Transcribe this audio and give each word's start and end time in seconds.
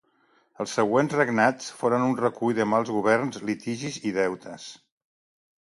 Els 0.63 0.71
següents 0.77 1.13
regnats 1.19 1.67
foren 1.83 2.07
un 2.07 2.17
recull 2.21 2.57
de 2.61 2.67
mals 2.73 2.95
governs, 2.97 3.41
litigis 3.51 4.03
i 4.13 4.19
deutes. 4.21 4.71